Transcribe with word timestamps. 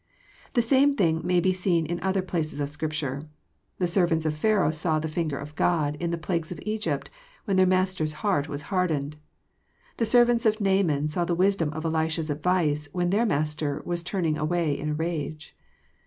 The 0.53 0.63
same 0.63 0.95
thing 0.95 1.21
may 1.23 1.39
be 1.39 1.53
seen 1.53 1.85
in 1.85 1.99
other 2.01 2.23
places 2.23 2.59
of 2.59 2.71
Scripture. 2.71 3.29
The 3.77 3.85
servants 3.85 4.25
of 4.25 4.35
Pharaoh 4.35 4.71
saw" 4.71 4.97
the 4.99 5.07
finger 5.07 5.37
of 5.37 5.53
God 5.55 5.95
*' 5.99 5.99
in 5.99 6.09
the 6.09 6.17
plagues 6.17 6.51
of 6.51 6.59
Egypt, 6.63 7.11
when 7.45 7.55
their 7.55 7.67
master's 7.67 8.13
heart 8.25 8.49
was 8.49 8.63
hardened. 8.73 9.15
The 9.97 10.07
servants 10.07 10.47
of 10.47 10.59
Naaman 10.59 11.07
saw 11.09 11.23
the 11.23 11.35
wisdom 11.35 11.69
of 11.73 11.85
Elisha's 11.85 12.31
advice, 12.31 12.89
when 12.93 13.11
theii* 13.11 13.27
master 13.27 13.83
was 13.85 14.01
turning 14.01 14.39
away 14.39 14.75
in 14.75 14.89
a 14.89 14.93
rage. 14.95 15.55